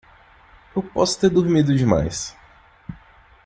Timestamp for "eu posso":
0.75-1.19